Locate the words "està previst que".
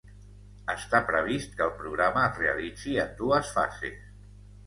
0.73-1.63